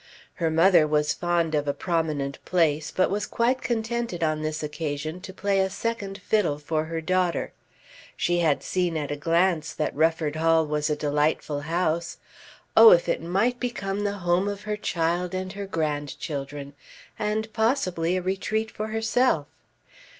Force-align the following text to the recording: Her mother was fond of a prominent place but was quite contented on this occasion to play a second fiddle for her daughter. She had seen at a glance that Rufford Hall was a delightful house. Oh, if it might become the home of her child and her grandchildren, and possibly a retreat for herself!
Her 0.41 0.49
mother 0.49 0.87
was 0.87 1.13
fond 1.13 1.53
of 1.53 1.67
a 1.67 1.75
prominent 1.75 2.43
place 2.43 2.89
but 2.89 3.11
was 3.11 3.27
quite 3.27 3.61
contented 3.61 4.23
on 4.23 4.41
this 4.41 4.63
occasion 4.63 5.21
to 5.21 5.31
play 5.31 5.59
a 5.59 5.69
second 5.69 6.17
fiddle 6.17 6.57
for 6.57 6.85
her 6.85 7.01
daughter. 7.01 7.53
She 8.17 8.39
had 8.39 8.63
seen 8.63 8.97
at 8.97 9.11
a 9.11 9.15
glance 9.15 9.73
that 9.73 9.95
Rufford 9.95 10.37
Hall 10.37 10.65
was 10.65 10.89
a 10.89 10.95
delightful 10.95 11.59
house. 11.61 12.17
Oh, 12.75 12.89
if 12.91 13.07
it 13.07 13.21
might 13.21 13.59
become 13.59 14.03
the 14.03 14.17
home 14.25 14.47
of 14.47 14.61
her 14.63 14.75
child 14.75 15.35
and 15.35 15.53
her 15.53 15.67
grandchildren, 15.67 16.73
and 17.19 17.53
possibly 17.53 18.17
a 18.17 18.23
retreat 18.23 18.71
for 18.71 18.87
herself! 18.87 19.45